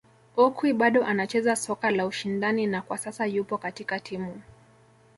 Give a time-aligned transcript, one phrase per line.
[0.43, 4.41] Okwi bado anacheza soka la ushindani na kwa sasa yupo katika timu